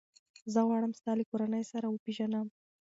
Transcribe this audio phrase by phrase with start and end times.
[0.53, 2.47] زه غواړم ستا له کورنۍ سره وپېژنم.